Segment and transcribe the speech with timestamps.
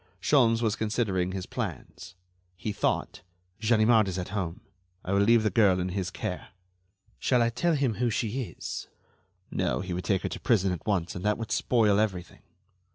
[0.19, 2.15] Sholmes was considering his plans.
[2.57, 3.21] He thought:
[3.59, 4.61] "Ganimard is at home.
[5.05, 6.47] I will leave the girl in his care.
[7.19, 8.87] Shall I tell him who she is?
[9.51, 12.41] No, he would take her to prison at once, and that would spoil everything.